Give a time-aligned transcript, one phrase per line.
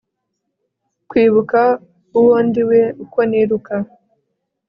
[1.09, 1.61] kwibuka
[2.19, 3.75] uwo ndiwe uko niruka